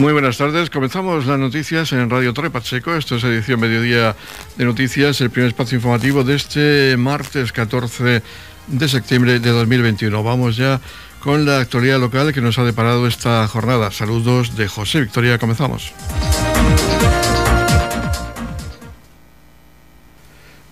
[0.00, 0.70] Muy buenas tardes.
[0.70, 2.96] Comenzamos las noticias en Radio Torre Pacheco.
[2.96, 4.16] Esto es edición mediodía
[4.56, 8.22] de noticias, el primer espacio informativo de este martes 14
[8.66, 10.22] de septiembre de 2021.
[10.22, 10.80] Vamos ya
[11.18, 13.90] con la actualidad local que nos ha deparado esta jornada.
[13.90, 15.36] Saludos de José Victoria.
[15.36, 15.92] Comenzamos.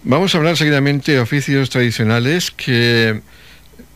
[0.04, 3.20] Vamos a hablar seguidamente de oficios tradicionales que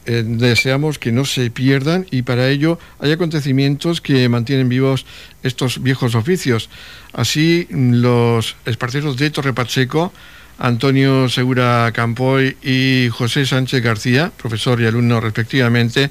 [0.06, 5.06] eh, deseamos que no se pierdan y para ello hay acontecimientos que mantienen vivos
[5.43, 6.70] estos viejos oficios.
[7.12, 10.12] Así, los esparceros de Torre Pacheco,
[10.58, 16.10] Antonio Segura Campoy y José Sánchez García, profesor y alumno respectivamente,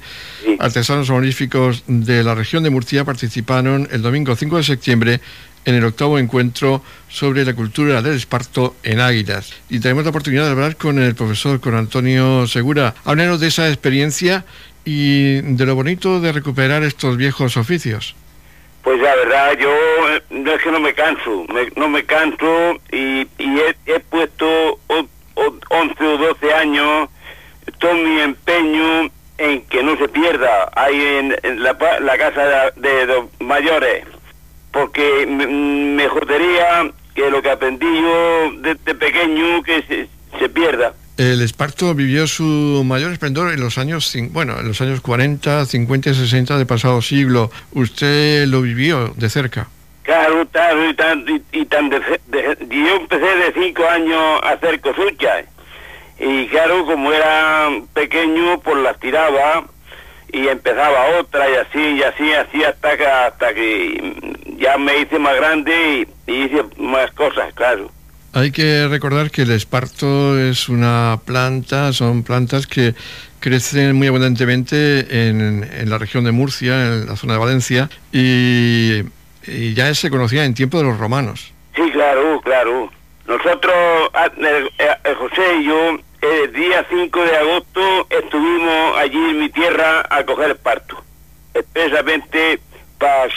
[0.58, 5.20] artesanos honoríficos de la región de Murcia, participaron el domingo 5 de septiembre
[5.64, 9.54] en el octavo encuentro sobre la cultura del esparto en Águilas.
[9.68, 12.94] Y tenemos la oportunidad de hablar con el profesor, con Antonio Segura.
[13.04, 14.44] Háblenos de esa experiencia
[14.84, 18.16] y de lo bonito de recuperar estos viejos oficios.
[18.82, 19.72] Pues la verdad, yo
[20.30, 26.52] no es que no me canso, no me canso y, he, puesto 11 o 12
[26.52, 27.08] años
[27.78, 29.08] todo mi empeño
[29.38, 34.04] en que no se pierda ahí en, la, casa de los mayores
[34.72, 40.94] porque me, jodería que lo que aprendí yo desde pequeño que se, pierda.
[41.18, 46.10] El Esparto vivió su mayor esplendor en los años, bueno, en los años 40, 50
[46.10, 47.50] y 60 del pasado siglo.
[47.72, 49.68] ¿Usted lo vivió de cerca?
[50.02, 52.00] Claro, claro, y tan, y, tan de,
[52.68, 55.44] yo empecé de cinco años a hacer cosuchas.
[56.18, 59.64] Y claro, como era pequeño, pues las tiraba
[60.32, 65.18] y empezaba otra y así, y así, así hasta que, hasta que ya me hice
[65.18, 67.90] más grande y, hice más cosas, claro.
[68.32, 72.94] Hay que recordar que el esparto es una planta, son plantas que
[73.40, 79.02] crecen muy abundantemente en, en la región de Murcia, en la zona de Valencia, y,
[79.74, 81.52] ya se conocía en tiempo de los romanos.
[81.74, 82.92] Sí, claro, claro.
[83.26, 83.74] Nosotros,
[84.14, 84.30] ah,
[85.18, 90.52] José y yo, el día 5 de agosto estuvimos allí en mi tierra a coger
[90.52, 91.02] esparto.
[91.52, 92.60] Expresamente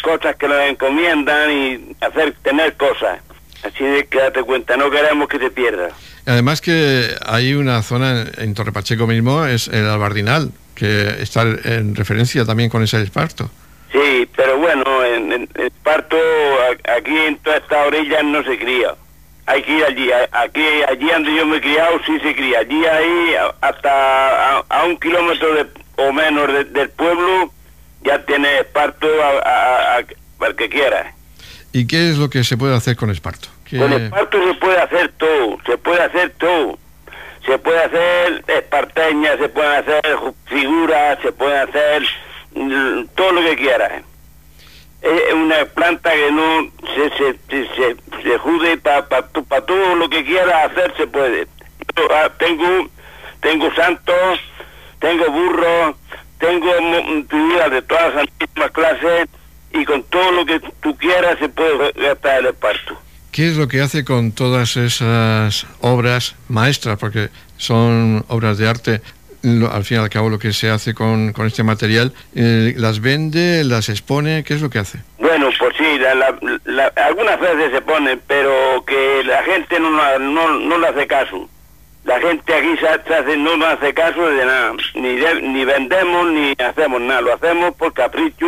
[0.01, 3.19] cosas que nos encomiendan y hacer tener cosas.
[3.63, 5.89] Así de que date cuenta, no queremos que se pierda.
[6.25, 11.95] Además que hay una zona en Torre Pacheco mismo, es el Albardinal, que está en
[11.95, 13.49] referencia también con ese esparto.
[13.91, 16.17] Sí, pero bueno, en, el esparto,
[16.97, 18.93] aquí en toda esta orilla no se cría.
[19.45, 20.09] Hay que ir allí.
[20.31, 22.59] Aquí, allí donde yo me he criado sí se cría.
[22.59, 27.51] Allí ahí, hasta a, un kilómetro de, o menos del pueblo,
[28.03, 30.03] ya tiene esparto a,
[30.37, 31.13] para el que quiera.
[31.71, 33.49] ¿Y qué es lo que se puede hacer con esparto?
[33.69, 36.77] Con esparto se puede hacer todo, se puede hacer todo.
[37.45, 42.03] Se puede hacer esparteña, se puede hacer figuras, se puede hacer
[42.55, 44.01] mm, todo lo que quiera.
[45.01, 47.35] Es una planta que no se, se,
[47.75, 49.05] se, se jude para
[49.65, 51.47] todo lo que quiera hacer se puede.
[52.11, 52.89] Ah, tengo,
[53.41, 54.39] tengo santos,
[54.99, 55.95] tengo burros,
[56.39, 56.71] tengo
[57.31, 59.27] vida de todas las mismas clases
[59.73, 62.97] y con todo lo que tú quieras se puede gastar el esparto.
[63.31, 66.97] ¿Qué es lo que hace con todas esas obras maestras?
[66.97, 69.01] Porque son obras de arte,
[69.43, 73.01] al fin y al cabo lo que se hace con, con este material, eh, ¿las
[73.01, 74.45] vende, las expone?
[74.45, 74.99] ¿Qué es lo que hace?
[75.19, 75.83] Bueno, pues sí,
[76.95, 81.49] algunas veces se ponen, pero que la gente no, no, no le hace caso
[82.05, 85.15] la gente aquí se, no nos hace caso de nada, ni,
[85.49, 88.45] ni vendemos ni hacemos nada, lo hacemos por capricho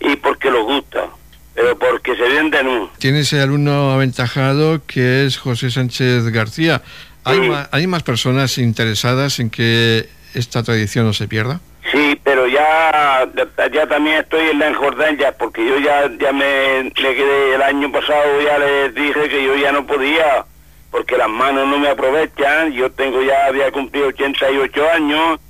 [0.00, 1.06] y porque nos gusta,
[1.54, 2.90] pero porque se vende no.
[2.98, 6.82] Tiene ese alumno aventajado que es José Sánchez García.
[7.24, 11.60] ¿Hay, más, ¿Hay más personas interesadas en que esta tradición no se pierda?
[11.92, 13.28] Sí, pero ya
[13.72, 14.72] ya también estoy en la
[15.18, 19.44] ya, porque yo ya ya me, me quedé el año pasado, ya les dije que
[19.44, 20.44] yo ya no podía
[20.90, 25.40] porque las manos no me aprovechan, yo tengo ya, había cumplido 88 años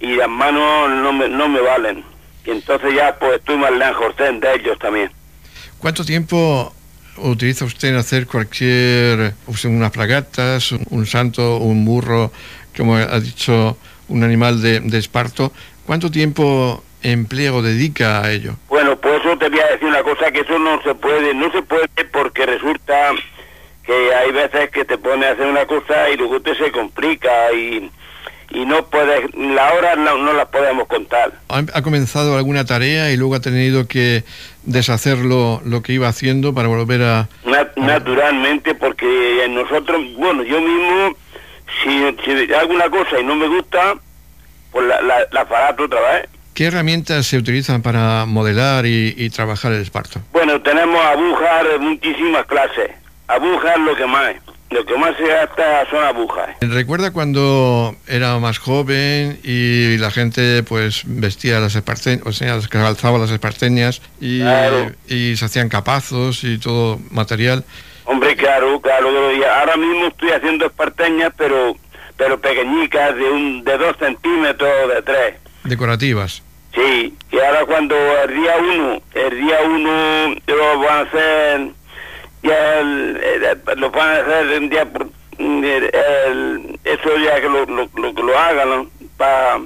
[0.00, 2.04] y las manos no me, no me valen.
[2.44, 5.10] Y entonces ya pues estoy más lejos de ellos también.
[5.78, 6.74] ¿Cuánto tiempo
[7.18, 9.34] utiliza usted en hacer cualquier,
[9.64, 12.32] unas plagatas, un santo, un burro,
[12.76, 13.76] como ha dicho,
[14.08, 15.52] un animal de, de esparto?
[15.86, 18.56] ¿Cuánto tiempo emplea o dedica a ello?
[18.68, 21.50] Bueno, pues eso te voy a decir una cosa, que eso no se puede, no
[21.52, 23.12] se puede porque resulta
[23.90, 27.52] que hay veces que te pone a hacer una cosa y luego te se complica
[27.52, 27.90] y,
[28.50, 31.32] y no puedes, la hora no, no la podemos contar.
[31.48, 34.22] ¿Ha, comenzado alguna tarea y luego ha tenido que
[34.62, 37.28] deshacer lo, que iba haciendo para volver a...
[37.74, 41.16] naturalmente, porque nosotros, bueno, yo mismo,
[41.82, 43.94] si, si hago una cosa y no me gusta,
[44.70, 46.28] pues la, la, la otra vez.
[46.54, 50.20] ¿Qué herramientas se utilizan para modelar y, trabajar el esparto?
[50.30, 52.99] Bueno, tenemos agujas de muchísimas clases.
[53.30, 54.34] Agujas lo que más.
[54.70, 56.50] Lo que más se gasta son agujas.
[56.60, 63.18] ¿Recuerda cuando era más joven y la gente pues vestía las esparteñas, o sea, calzaba
[63.18, 64.42] las esparteñas y,
[65.08, 67.64] y se hacían capazos y todo material?
[68.04, 69.08] Hombre, claro, claro.
[69.58, 71.76] Ahora mismo estoy haciendo esparteñas, pero
[72.16, 75.34] pero pequeñicas, de un de dos centímetros, de tres.
[75.64, 76.42] Decorativas.
[76.74, 81.60] Sí, y ahora cuando el día uno, el día uno lo van a hacer,
[82.42, 82.82] ya
[83.76, 85.08] lo van a hacer un día por,
[86.84, 89.60] eso ya que lo, lo, que lo hagan, para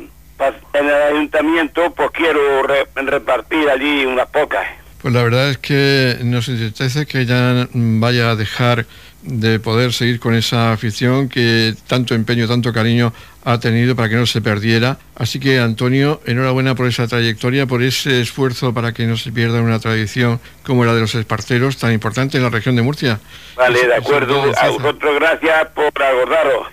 [0.73, 2.62] en el ayuntamiento, pues quiero
[2.94, 4.67] repartir allí unas pocas.
[5.00, 8.87] Pues la verdad es que nos entristece que ya vaya a dejar
[9.25, 13.12] de poder seguir con esa afición que tanto empeño, tanto cariño
[13.44, 14.99] ha tenido para que no se perdiera.
[15.17, 19.61] Así que Antonio, enhorabuena por esa trayectoria, por ese esfuerzo para que no se pierda
[19.61, 23.21] una tradición como la de los esparteros, tan importante en la región de Murcia.
[23.56, 24.53] Vale, de acuerdo.
[24.56, 26.69] A vosotros gracias por acordaros.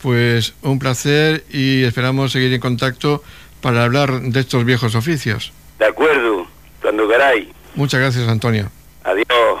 [0.00, 3.22] Pues un placer y esperamos seguir en contacto
[3.60, 5.52] para hablar de estos viejos oficios.
[5.78, 6.46] De acuerdo,
[6.80, 7.48] cuando queráis.
[7.74, 8.70] Muchas gracias, Antonio.
[9.04, 9.60] Adiós.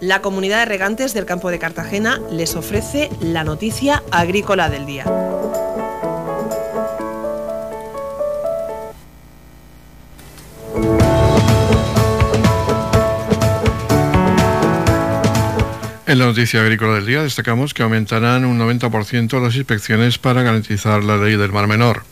[0.00, 5.04] La comunidad de regantes del campo de Cartagena les ofrece la noticia agrícola del día.
[16.06, 21.02] En la noticia agrícola del día destacamos que aumentarán un 90% las inspecciones para garantizar
[21.04, 22.02] la ley del Mar Menor.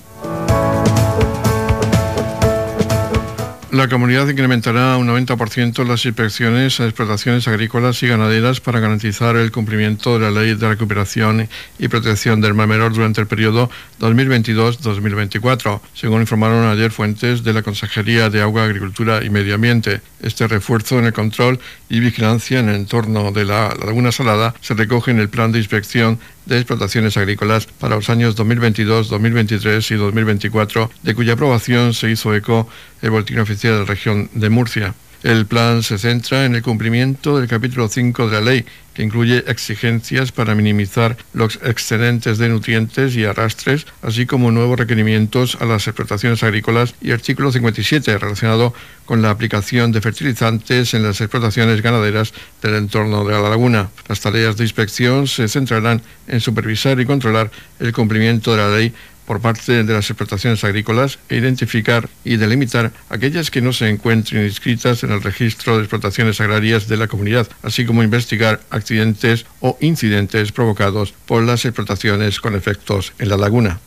[3.75, 9.50] La comunidad incrementará un 90% las inspecciones a explotaciones agrícolas y ganaderas para garantizar el
[9.50, 13.69] cumplimiento de la Ley de Recuperación y Protección del Mar Menor durante el periodo
[13.99, 20.03] 2022-2024, según informaron ayer fuentes de la Consejería de Agua, Agricultura y Medio Ambiente.
[20.25, 21.61] Este refuerzo en el control
[21.91, 25.59] y vigilancia en el entorno de la Laguna Salada se recoge en el plan de
[25.59, 32.11] inspección de explotaciones agrícolas para los años 2022, 2023 y 2024, de cuya aprobación se
[32.11, 32.67] hizo eco
[33.03, 34.94] el Boletín Oficial de la Región de Murcia.
[35.23, 39.44] El plan se centra en el cumplimiento del capítulo 5 de la ley, que incluye
[39.49, 45.87] exigencias para minimizar los excedentes de nutrientes y arrastres, así como nuevos requerimientos a las
[45.87, 48.73] explotaciones agrícolas y artículo 57 relacionado
[49.05, 52.32] con la aplicación de fertilizantes en las explotaciones ganaderas
[52.62, 53.91] del entorno de la laguna.
[54.08, 57.50] Las tareas de inspección se centrarán en supervisar y controlar
[57.81, 58.94] el cumplimiento de la ley
[59.26, 64.44] por parte de las explotaciones agrícolas e identificar y delimitar aquellas que no se encuentren
[64.44, 69.76] inscritas en el registro de explotaciones agrarias de la comunidad, así como investigar accidentes o
[69.81, 73.81] incidentes provocados por las explotaciones con efectos en la laguna.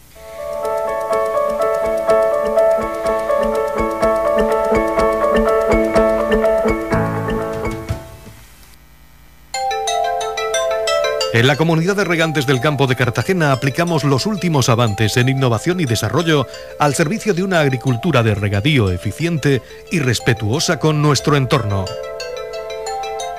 [11.37, 15.79] En la comunidad de regantes del campo de Cartagena aplicamos los últimos avances en innovación
[15.79, 16.47] y desarrollo
[16.79, 21.85] al servicio de una agricultura de regadío eficiente y respetuosa con nuestro entorno.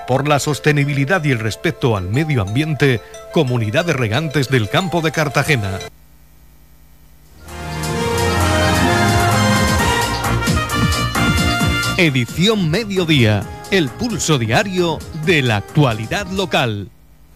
[0.07, 3.00] Por la sostenibilidad y el respeto al medio ambiente,
[3.33, 5.81] Comunidad de Regantes del Campo de Cartagena.
[11.97, 16.90] Edición Mediodía, el pulso diario de la actualidad local.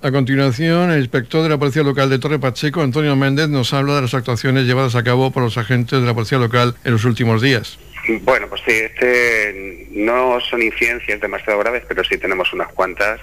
[0.05, 3.95] A continuación, el inspector de la Policía Local de Torre Pacheco, Antonio Méndez, nos habla
[3.95, 7.05] de las actuaciones llevadas a cabo por los agentes de la Policía Local en los
[7.05, 7.79] últimos días.
[8.23, 13.21] Bueno, pues sí, este, no son incidencias demasiado graves, pero sí tenemos unas cuantas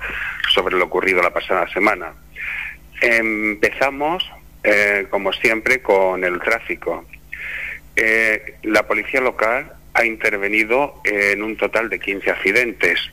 [0.53, 2.13] sobre lo ocurrido la pasada semana.
[3.01, 4.23] Empezamos,
[4.63, 7.03] eh, como siempre, con el tráfico.
[7.97, 13.11] Eh, la Policía Local ha intervenido en un total de 15 accidentes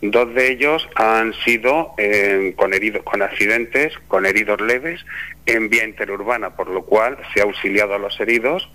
[0.00, 5.04] Dos de ellos han sido eh, con, heridos, con accidentes, con heridos leves
[5.46, 8.70] en vía interurbana, por lo cual se ha auxiliado a los heridos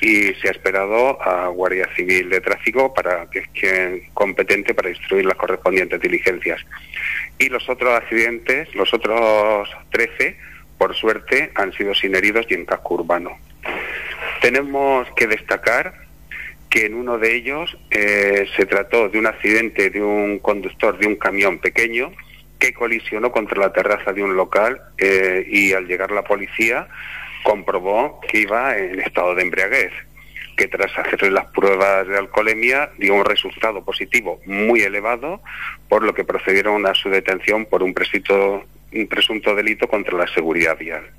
[0.00, 4.90] y se ha esperado a Guardia Civil de Tráfico para que es quien competente para
[4.90, 6.60] instruir las correspondientes diligencias.
[7.38, 10.36] Y los otros accidentes, los otros 13,
[10.78, 13.38] por suerte, han sido sin heridos y en casco urbano.
[14.40, 16.05] Tenemos que destacar
[16.76, 21.06] que en uno de ellos eh, se trató de un accidente de un conductor de
[21.06, 22.12] un camión pequeño
[22.58, 26.86] que colisionó contra la terraza de un local eh, y al llegar la policía
[27.44, 29.90] comprobó que iba en estado de embriaguez,
[30.54, 35.40] que tras hacerle las pruebas de alcoholemia dio un resultado positivo muy elevado,
[35.88, 37.94] por lo que procedieron a su detención por un,
[38.92, 41.10] un presunto delito contra la seguridad vial.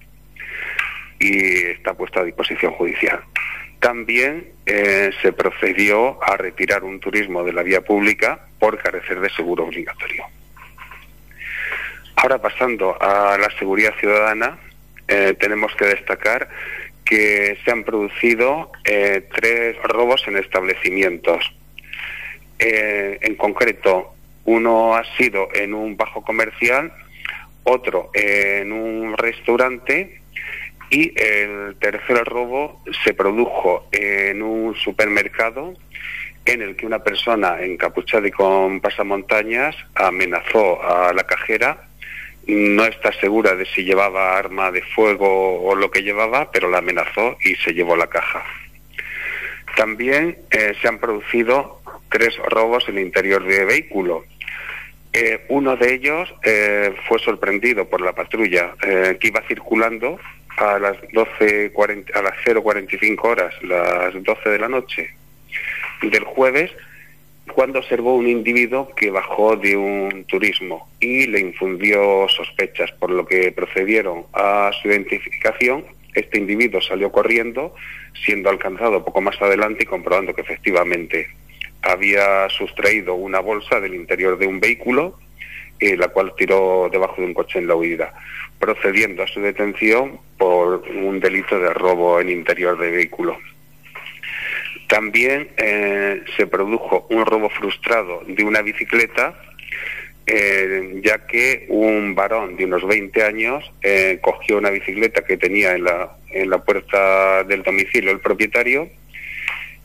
[1.18, 3.24] Y está puesto a disposición judicial.
[3.80, 9.30] También eh, se procedió a retirar un turismo de la vía pública por carecer de
[9.30, 10.26] seguro obligatorio.
[12.16, 14.58] Ahora pasando a la seguridad ciudadana,
[15.08, 16.50] eh, tenemos que destacar
[17.06, 21.54] que se han producido eh, tres robos en establecimientos.
[22.60, 24.16] en concreto,
[24.46, 26.92] uno ha sido en un bajo comercial,
[27.64, 30.22] otro en un restaurante
[30.90, 35.74] y el tercer robo se produjo en un supermercado
[36.46, 41.90] en el que una persona encapuchada y con pasamontañas amenazó a la cajera.
[42.48, 46.78] No está segura de si llevaba arma de fuego o lo que llevaba, pero la
[46.78, 48.46] amenazó y se llevó la caja.
[49.76, 54.24] También eh, se han producido tres robos en el interior de vehículo.
[55.12, 60.18] Eh, uno de ellos eh, fue sorprendido por la patrulla que iba circulando
[60.58, 65.12] a las 12.40, a las 0.45 horas, las 12 de la noche
[66.02, 66.72] del jueves,
[67.54, 73.26] cuando observó un individuo que bajó de un turismo y le infundió sospechas, por lo
[73.26, 75.86] que procedieron a su identificación.
[76.14, 77.74] Este individuo salió corriendo,
[78.26, 81.30] siendo alcanzado poco más adelante y comprobando que efectivamente
[81.84, 85.20] había sustraído una bolsa del interior de un vehículo,
[85.80, 88.14] eh, la cual tiró debajo de un coche en la huida
[88.60, 93.38] procediendo a su detención por un delito de robo en interior de vehículo.
[94.88, 99.36] También eh, se produjo un robo frustrado de una bicicleta,
[100.26, 105.74] eh, ya que un varón de unos 20 años eh, cogió una bicicleta que tenía
[105.74, 108.90] en la, en la puerta del domicilio el propietario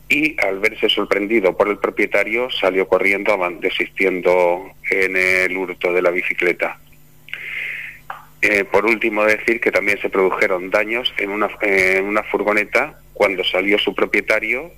[0.09, 6.11] y al verse sorprendido por el propietario salió corriendo desistiendo en el hurto de la
[6.11, 6.79] bicicleta.
[8.45, 13.41] Eh, por último, decir que también se produjeron daños en una, en una furgoneta cuando
[13.45, 14.69] salió su propietario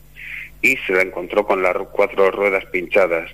[0.61, 3.31] y se la encontró con las cuatro ruedas pinchadas.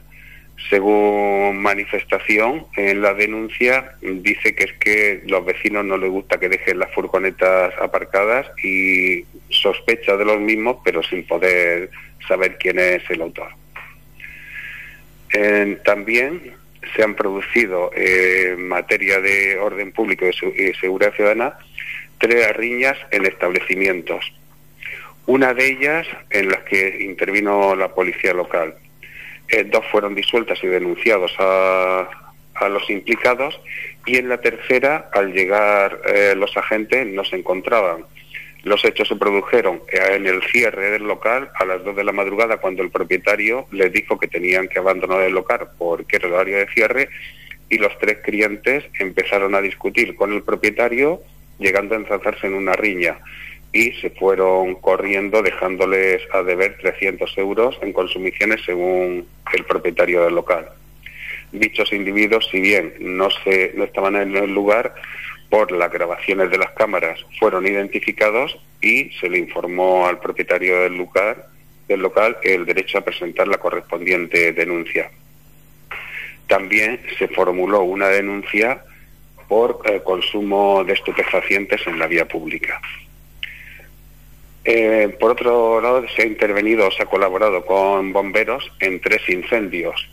[0.70, 6.48] Según manifestación en la denuncia, dice que es que los vecinos no les gusta que
[6.48, 11.90] dejen las furgonetas aparcadas y sospecha de los mismos, pero sin poder
[12.26, 13.50] saber quién es el autor.
[15.84, 16.61] también
[16.96, 21.58] se han producido eh, en materia de orden público y seguridad ciudadana
[22.22, 24.34] tres riñas en establecimientos.
[25.26, 28.76] Una de ellas en las que intervino la policía local.
[29.48, 32.08] Eh, dos fueron disueltas y denunciados a,
[32.70, 33.60] los implicados
[34.06, 38.06] y en la tercera, al llegar eh, los agentes, no se encontraban.
[38.63, 42.58] Los hechos se produjeron en el cierre del local a las 2 de la madrugada
[42.58, 46.58] cuando el propietario les dijo que tenían que abandonar el local porque era el horario
[46.58, 47.10] de cierre
[47.70, 51.22] y los tres clientes empezaron a discutir con el propietario
[51.58, 53.18] llegando a enzarzarse en una riña
[53.74, 60.36] y se fueron corriendo dejándoles a deber 300 euros en consumiciones según el propietario del
[60.36, 60.70] local.
[61.51, 64.94] Dichos individuos, si bien no, se, no estaban en el lugar,
[65.51, 70.96] por las grabaciones de las cámaras fueron identificados y se le informó al propietario del
[70.96, 71.50] lugar
[71.89, 75.12] del local el derecho a presentar la correspondiente denuncia.
[76.48, 78.81] También se formuló una denuncia
[79.50, 82.79] por eh, consumo de estupefacientes en la vía pública.
[84.63, 90.10] Eh, por otro lado, se ha intervenido, se ha colaborado con bomberos en tres incendios.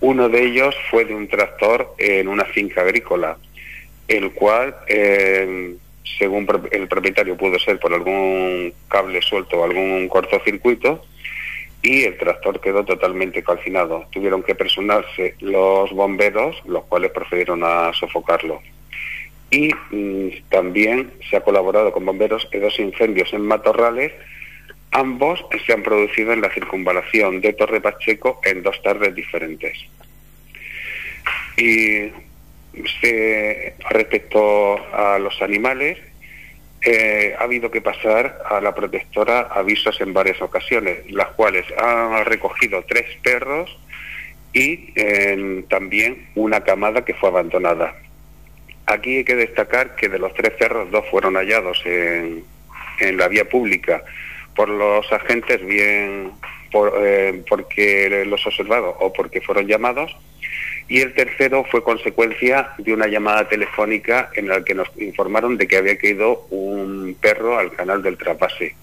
[0.00, 3.36] Uno de ellos fue de un tractor en una finca agrícola
[4.12, 5.74] el cual, eh,
[6.18, 11.02] según el propietario, pudo ser por algún cable suelto o algún cortocircuito,
[11.80, 14.06] y el tractor quedó totalmente calcinado.
[14.12, 18.62] Tuvieron que personarse los bomberos, los cuales procedieron a sofocarlo.
[19.50, 24.12] Y mm, también se ha colaborado con bomberos en dos incendios en matorrales.
[24.90, 29.78] Ambos se han producido en la circunvalación de Torre Pacheco en dos tardes diferentes.
[31.56, 32.10] Y
[33.90, 35.98] respecto a los animales,
[36.80, 42.24] eh, ha habido que pasar a la protectora avisos en varias ocasiones, las cuales han
[42.24, 43.78] recogido tres perros
[44.52, 44.92] y
[45.68, 47.94] también una camada que fue abandonada.
[48.86, 52.44] Aquí hay que destacar que de los tres perros, dos fueron hallados en,
[53.00, 54.02] en la vía pública
[54.54, 56.32] por los agentes bien
[56.70, 60.14] por, eh, porque los observados o porque fueron llamados.
[60.92, 65.66] Y el tercero fue consecuencia de una llamada telefónica en la que nos informaron de
[65.66, 68.74] que había caído un perro al canal del trapase.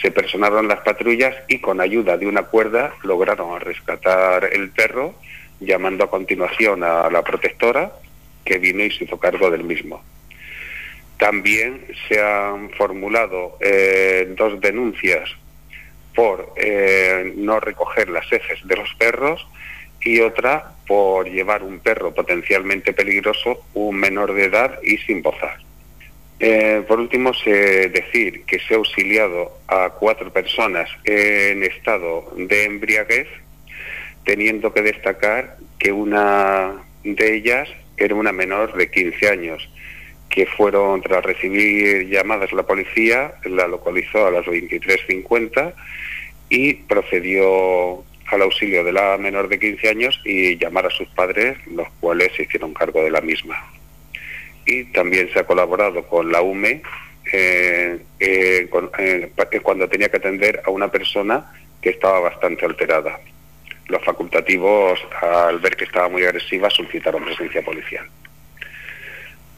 [0.00, 5.14] Se personaron las patrullas y con ayuda de una cuerda lograron rescatar el perro,
[5.60, 7.92] llamando a continuación a la protectora,
[8.42, 10.02] que vino y se hizo cargo del mismo.
[11.18, 15.28] También se han formulado eh, dos denuncias
[16.14, 19.46] por eh, no recoger las heces de los perros
[20.06, 25.58] y otra por llevar un perro potencialmente peligroso, un menor de edad y sin bozar.
[26.38, 32.64] Eh, por último, sé decir que se ha auxiliado a cuatro personas en estado de
[32.64, 33.26] embriaguez,
[34.24, 39.68] teniendo que destacar que una de ellas era una menor de 15 años,
[40.28, 45.72] que fueron, tras recibir llamadas la policía, la localizó a las 23.50
[46.50, 51.56] y procedió al auxilio de la menor de 15 años y llamar a sus padres,
[51.66, 53.56] los cuales se hicieron cargo de la misma.
[54.64, 56.82] Y también se ha colaborado con la UME
[57.32, 58.68] eh, eh,
[58.98, 63.20] eh, cuando tenía que atender a una persona que estaba bastante alterada.
[63.88, 68.06] Los facultativos, al ver que estaba muy agresiva, solicitaron presencia policial.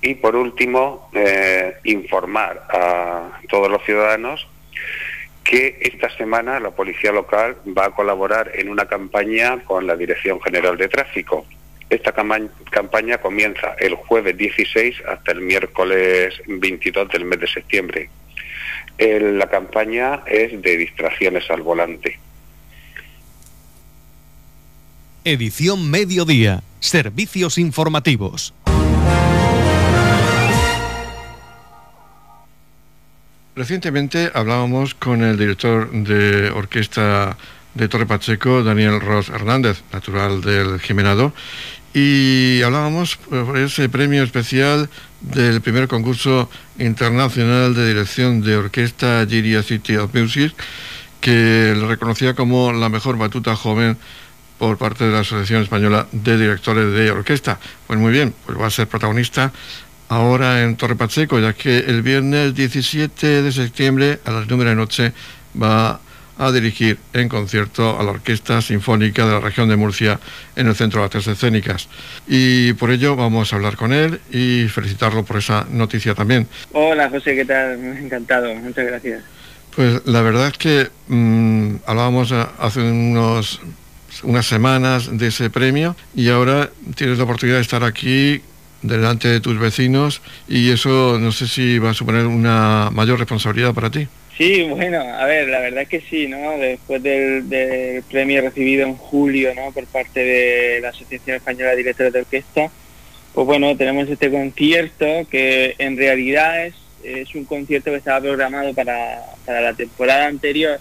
[0.02, 1.10] Y por último,
[1.84, 4.46] informar a todos los ciudadanos
[5.48, 10.38] que esta semana la Policía Local va a colaborar en una campaña con la Dirección
[10.42, 11.46] General de Tráfico.
[11.88, 18.10] Esta campaña comienza el jueves 16 hasta el miércoles 22 del mes de septiembre.
[18.98, 22.18] la campaña es de distracciones al volante.
[25.24, 26.62] Edición Mediodía.
[26.80, 28.52] Servicios informativos.
[33.58, 37.36] Recientemente hablábamos con el director de orquesta
[37.74, 41.32] de Torre Pacheco, Daniel Ross Hernández, natural del Jimenado,
[41.92, 44.88] y hablábamos por ese premio especial
[45.20, 50.54] del primer concurso internacional de dirección de orquesta Giria City of Music,
[51.20, 53.98] que le reconocía como la mejor batuta joven
[54.56, 57.58] por parte de la Asociación Española de Directores de Orquesta.
[57.88, 59.52] Pues muy bien, pues va a ser protagonista
[60.08, 64.70] ahora en Torre Pacheco, ya que el viernes 17 de septiembre a las 9 de
[64.70, 65.12] la noche
[65.60, 66.00] va
[66.38, 70.20] a dirigir en concierto a la Orquesta Sinfónica de la región de Murcia
[70.54, 71.88] en el Centro de Artes Escénicas.
[72.28, 76.46] Y por ello vamos a hablar con él y felicitarlo por esa noticia también.
[76.72, 77.72] Hola José, ¿qué tal?
[77.98, 79.24] Encantado, muchas gracias.
[79.74, 83.60] Pues la verdad es que mm, hablábamos hace unos,
[84.22, 88.42] unas semanas de ese premio y ahora tienes la oportunidad de estar aquí
[88.82, 93.74] delante de tus vecinos y eso no sé si va a suponer una mayor responsabilidad
[93.74, 94.06] para ti.
[94.36, 96.58] Sí, bueno, a ver, la verdad es que sí, ¿no?
[96.58, 99.72] Después del, premio recibido en julio, ¿no?
[99.72, 102.70] Por parte de la Asociación Española de Directores de Orquesta,
[103.34, 108.72] pues bueno, tenemos este concierto que en realidad es, es un concierto que estaba programado
[108.74, 110.78] para, la temporada anterior,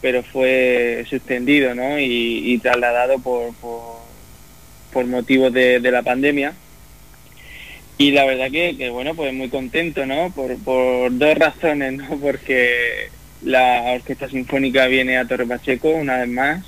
[0.00, 1.98] pero fue suspendido, ¿no?
[2.00, 3.52] Y, trasladado por,
[4.92, 6.54] por, motivos de la pandemia
[7.98, 10.30] y la verdad que, bueno, pues muy contento, ¿no?
[10.30, 12.16] Por, por dos razones, ¿no?
[12.22, 13.08] Porque
[13.42, 16.64] la Orquesta Sinfónica viene a Torre Pacheco una vez más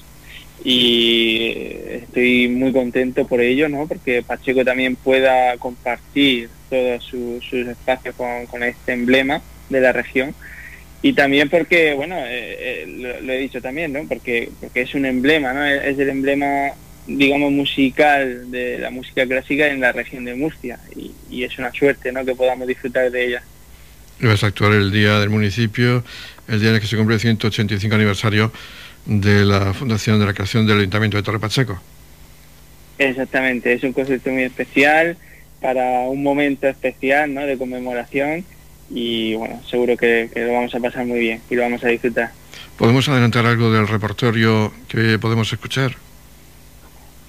[0.65, 1.53] y
[1.89, 3.87] estoy muy contento por ello, ¿no?
[3.87, 10.35] Porque Pacheco también pueda compartir todos sus, espacios con, este emblema de la región
[11.03, 14.05] y también porque, bueno, eh, eh, lo, he dicho también, ¿no?
[14.07, 15.65] Porque, porque es un emblema, ¿no?
[15.65, 16.73] Es el emblema
[17.07, 22.13] digamos, musical de la música clásica en la región de Murcia y, es una suerte
[22.13, 22.25] ¿no?
[22.25, 23.43] que podamos disfrutar de ella.
[24.21, 26.05] Vas a actuar el día del municipio,
[26.49, 28.53] el día en el que se cumple el 185 aniversario
[29.07, 31.81] de la fundación de la creación del Ayuntamiento de Torre Pacheco.
[32.99, 35.17] Exactamente, es un concierto muy especial
[35.63, 37.47] para un momento especial ¿no?
[37.47, 38.45] de conmemoración
[38.91, 41.89] y bueno, seguro que, que lo vamos a pasar muy bien y lo vamos a
[41.89, 42.33] disfrutar.
[42.77, 45.97] ¿Podemos adelantar algo del repertorio que podemos escuchar?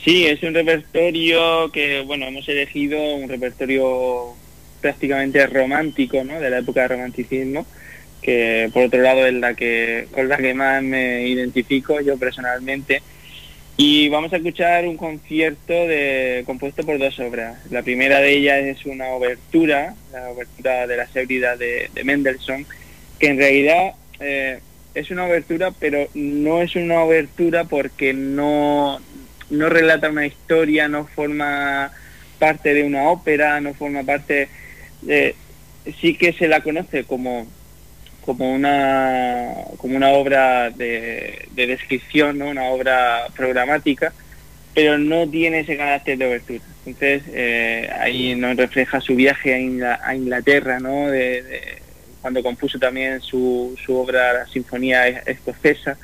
[0.03, 4.33] Sí, es un repertorio que, bueno, hemos elegido un repertorio
[4.81, 6.39] prácticamente romántico, ¿no?
[6.39, 7.67] De la época de romanticismo,
[8.21, 13.03] que por otro lado es la que con la que más me identifico yo personalmente.
[13.77, 17.59] Y vamos a escuchar un concierto de, compuesto por dos obras.
[17.69, 22.65] La primera de ellas es una obertura, la obertura de la seguridad de, Mendelssohn,
[23.19, 24.59] que en realidad eh,
[24.95, 28.99] es una obertura, pero no es una obertura porque no,
[29.51, 31.91] no relata una historia, no forma
[32.39, 34.49] parte de una ópera, no forma parte
[35.01, 35.35] de...
[35.99, 37.47] Sí que se la conoce como,
[38.23, 42.49] como una, como una obra de, descripción, ¿no?
[42.49, 44.13] una obra programática,
[44.75, 46.63] pero no tiene ese carácter de obertura.
[46.85, 51.07] Entonces, eh, ahí nos refleja su viaje a, Inglaterra, ¿no?
[51.07, 51.79] De,
[52.21, 55.97] cuando compuso también su, su, obra La Sinfonía Escocesa,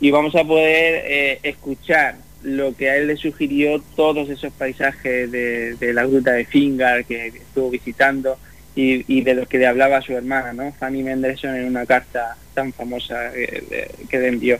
[0.00, 5.30] y vamos a poder eh, escuchar lo que a él le sugirió todos esos paisajes
[5.30, 8.38] de, la gruta de Fingar que estuvo visitando,
[8.80, 10.72] y, de los que le hablaba su hermana, ¿no?
[10.78, 14.58] Fanny Mendelssohn en una carta tan famosa que, le envió.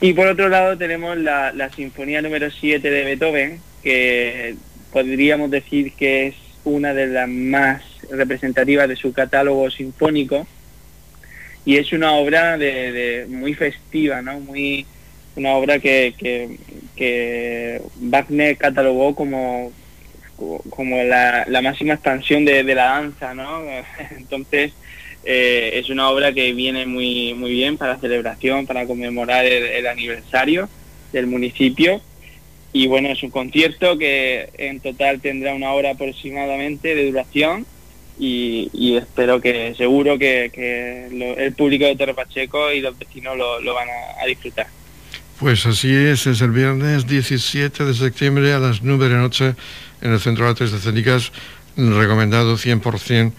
[0.00, 4.54] Y por otro lado tenemos la, Sinfonía número 7 de Beethoven, que
[4.92, 10.46] podríamos decir que es una de las más representativas de su catálogo sinfónico
[11.64, 14.38] y es una obra de, muy festiva, ¿no?
[14.38, 14.86] Muy,
[15.34, 16.14] una obra que
[16.96, 19.72] Wagner catalogó como,
[20.70, 23.62] como la, máxima expansión de, la danza, ¿no?
[24.16, 24.72] Entonces,
[25.24, 30.68] eh, es una obra que viene muy, muy bien para celebración, para conmemorar el, aniversario
[31.12, 32.00] del municipio.
[32.72, 37.66] Y bueno, es un concierto que en total tendrá una hora aproximadamente de duración
[38.18, 40.50] y, espero que seguro que,
[41.36, 43.88] el público de Torre Pacheco y los vecinos lo, van
[44.20, 44.66] a, disfrutar.
[45.44, 49.54] Pues así es, es el viernes 17 de septiembre a las 9 de la noche
[50.00, 51.32] en el Centro de Artes Escénicas,
[51.76, 53.30] recomendado 100%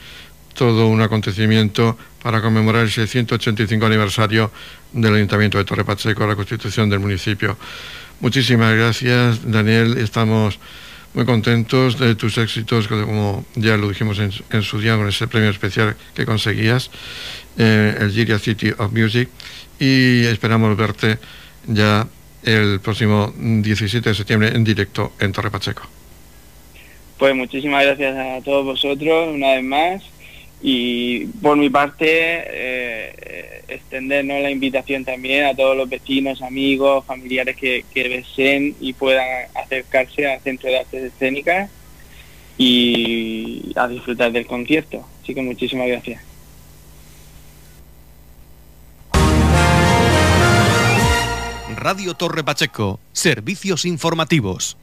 [0.54, 4.52] todo un acontecimiento para conmemorar ese 185 aniversario
[4.94, 7.58] del Ayuntamiento de Torre Pacheco, la constitución del municipio.
[8.20, 9.98] Muchísimas gracias, Daniel.
[9.98, 10.60] Estamos
[11.15, 15.50] muy contentos de tus éxitos, como ya lo dijimos en, su día con ese premio
[15.50, 16.91] especial que conseguías,
[17.58, 19.28] eh, el Giria City of Music,
[19.80, 21.18] y esperamos verte
[21.67, 22.08] ya
[22.43, 25.84] el próximo 17 de septiembre en directo en Torre Pacheco.
[27.17, 30.04] Pues muchísimas gracias a todos vosotros una vez más
[30.62, 37.56] y por mi parte eh, extendernos la invitación también a todos los vecinos, amigos, familiares
[37.56, 41.69] que, que deseen y puedan acercarse al Centro de Artes Escénicas
[42.58, 45.06] y a disfrutar del concierto.
[45.21, 46.35] Así que muchísimas gracias.
[51.86, 54.76] Radio Torre Pacheco, servicios informativos.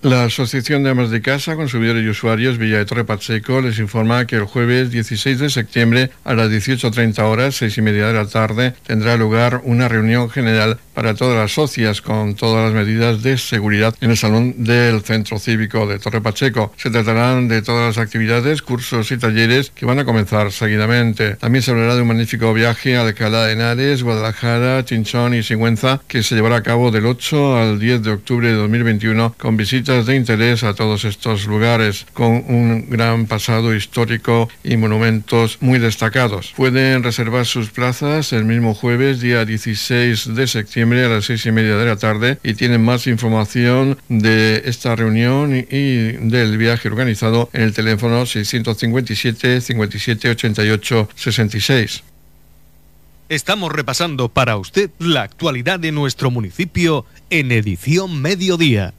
[0.00, 4.28] La Asociación de Amas de Casa, Consumidores y Usuarios Villa de Torre Pacheco les informa
[4.28, 8.28] que el jueves 16 de septiembre a las 18.30 horas, seis y media de la
[8.28, 13.38] tarde, tendrá lugar una reunión general para todas las socias con todas las medidas de
[13.38, 16.72] seguridad en el salón del Centro Cívico de Torre Pacheco.
[16.76, 21.34] Se tratarán de todas las actividades, cursos y talleres que van a comenzar seguidamente.
[21.34, 26.00] También se hablará de un magnífico viaje a Alcalá de Henares, Guadalajara, Chinchón y Sigüenza
[26.06, 29.87] que se llevará a cabo del 8 al 10 de octubre de 2021 con visitas
[29.88, 36.52] de interés a todos estos lugares con un gran pasado histórico y monumentos muy destacados.
[36.54, 41.52] Pueden reservar sus plazas el mismo jueves, día 16 de septiembre a las seis y
[41.52, 47.48] media de la tarde y tienen más información de esta reunión y del viaje organizado
[47.54, 52.02] en el teléfono 657 57 88 66.
[53.30, 58.92] Estamos repasando para usted la actualidad de nuestro municipio en edición mediodía.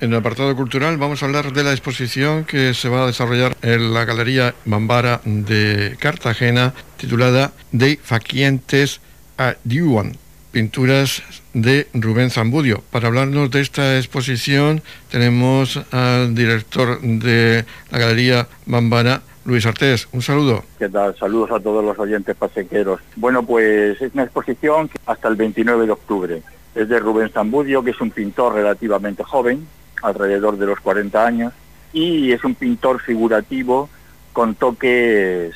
[0.00, 3.54] En el apartado cultural vamos a hablar de la exposición que se va a desarrollar
[3.60, 9.02] en la Galería Bambara de Cartagena, titulada De Faquientes
[9.36, 10.16] a Diuan,
[10.52, 12.82] pinturas de Rubén Zambudio.
[12.90, 20.22] Para hablarnos de esta exposición tenemos al director de la Galería Bambara, Luis Artés, un
[20.22, 20.64] saludo.
[20.78, 21.14] ¿Qué tal?
[21.18, 23.02] Saludos a todos los oyentes pasequeros.
[23.16, 26.42] Bueno, pues es una exposición hasta el 29 de octubre.
[26.74, 29.66] Es de Rubén Zambudio, que es un pintor relativamente joven,
[30.02, 31.52] alrededor de los 40 años,
[31.92, 33.88] y es un pintor figurativo
[34.32, 35.54] con toques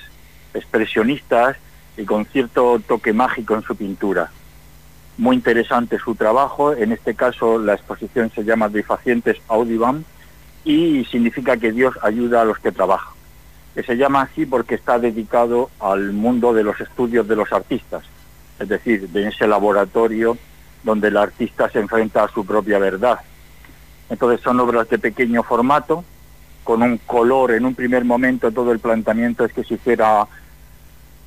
[0.53, 1.57] expresionistas
[1.97, 4.31] y con cierto toque mágico en su pintura.
[5.17, 10.03] Muy interesante su trabajo, en este caso la exposición se llama Difacientes Audivam
[10.65, 13.15] y significa que Dios ayuda a los que trabajan.
[13.75, 18.03] se llama así porque está dedicado al mundo de los estudios de los artistas,
[18.59, 20.37] es decir, de ese laboratorio
[20.83, 23.21] donde el artista se enfrenta a su propia verdad
[24.11, 26.05] entonces son obras de pequeño formato,
[26.65, 30.27] con un color, en un primer momento todo el planteamiento es que se hiciera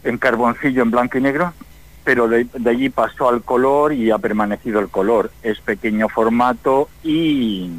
[0.03, 1.53] en carboncillo en blanco y negro,
[2.03, 5.31] pero de, allí pasó al color y ha permanecido el color.
[5.43, 7.69] Es pequeño formato y,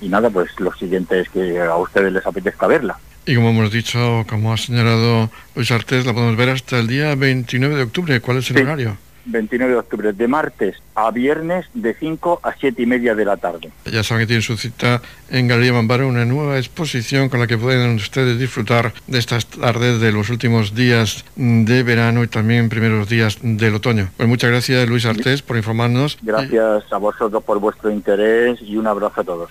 [0.00, 2.98] y nada, pues lo siguiente es que a ustedes les apetezca verla.
[3.26, 7.14] Y como hemos dicho, como ha señalado Luis Artés, la podemos ver hasta el día
[7.14, 8.20] 29 de octubre.
[8.20, 8.96] ¿Cuál es el horario?
[9.26, 13.36] 29 de octubre, de martes a viernes de 5 a 7 y media de la
[13.36, 13.70] tarde.
[13.90, 17.58] Ya saben que tienen su cita en Galería Mambaro, una nueva exposición con la que
[17.58, 23.08] pueden ustedes disfrutar de estas tardes de los últimos días de verano y también primeros
[23.08, 24.10] días del otoño.
[24.16, 26.18] Pues muchas gracias Luis Artés por informarnos.
[26.22, 29.50] Gracias a vosotros por vuestro interés y un abrazo a todos.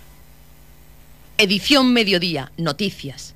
[1.38, 3.36] Edición Mediodía, Noticias.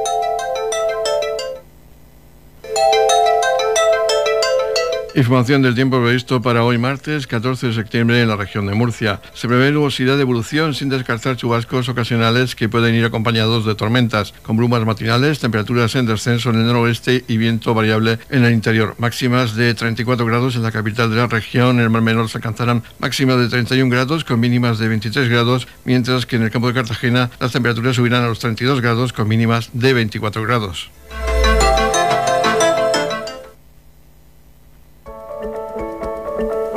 [5.13, 9.21] Información del tiempo previsto para hoy martes 14 de septiembre en la región de Murcia.
[9.33, 14.33] Se prevé nubosidad de evolución sin descartar chubascos ocasionales que pueden ir acompañados de tormentas,
[14.41, 18.95] con brumas matinales, temperaturas en descenso en el noroeste y viento variable en el interior.
[18.99, 22.37] Máximas de 34 grados en la capital de la región, en el Mar Menor se
[22.37, 26.69] alcanzarán máximas de 31 grados con mínimas de 23 grados, mientras que en el campo
[26.69, 30.89] de Cartagena las temperaturas subirán a los 32 grados con mínimas de 24 grados.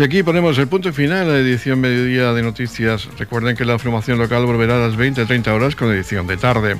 [0.00, 3.06] Y aquí ponemos el punto final a la edición mediodía de noticias.
[3.18, 6.78] Recuerden que la formación local volverá a las 20-30 horas con edición de tarde.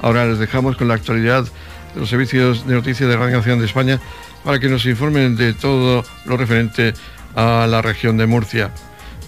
[0.00, 3.66] Ahora les dejamos con la actualidad de los servicios de noticias de Radio Nacional de
[3.66, 4.00] España
[4.44, 6.94] para que nos informen de todo lo referente
[7.34, 8.70] a la región de Murcia.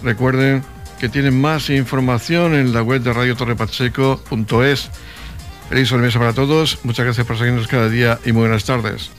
[0.03, 0.63] Recuerden
[1.01, 4.89] que tienen más información en la web de radiotorrepacheco.es.
[5.67, 6.79] Feliz sobremesa para todos.
[6.83, 9.11] Muchas gracias por seguirnos cada día y muy buenas tardes.